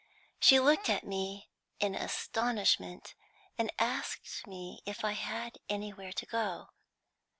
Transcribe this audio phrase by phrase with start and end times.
[0.39, 3.13] She looked at me in astonishment,
[3.55, 6.69] and asked me if I had anywhere to go to.